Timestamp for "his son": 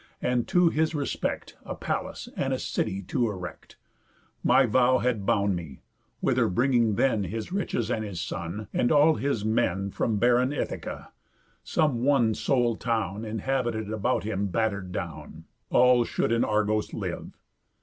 8.03-8.67